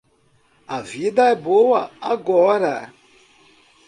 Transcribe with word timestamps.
A 0.67 0.81
vida 0.81 1.25
é 1.29 1.35
boa 1.35 1.91
agora. 2.01 2.91